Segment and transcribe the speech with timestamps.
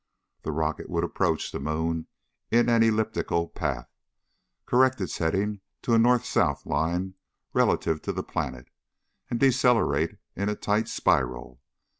[0.41, 2.07] The rocket would approach the moon
[2.49, 3.87] in an elliptical path,
[4.65, 7.13] correct its heading to a north south line
[7.53, 8.71] relative to the planet
[9.29, 11.61] and decelerate in a tight spiral.